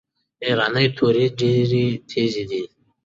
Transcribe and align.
ایرانۍ 0.45 0.87
توري 0.97 1.25
ډیري 1.39 1.85
تیزي 2.09 2.43
دي. 2.49 2.63